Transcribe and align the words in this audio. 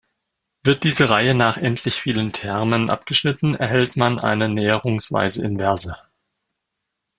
Wird 0.63 0.83
diese 0.83 1.11
Reihe 1.11 1.35
nach 1.35 1.57
endlich 1.57 2.01
vielen 2.01 2.33
Termen 2.33 2.89
abgeschnitten, 2.89 3.53
erhält 3.53 3.97
man 3.97 4.17
eine 4.19 4.49
näherungsweise 4.49 5.45
Inverse. 5.45 5.95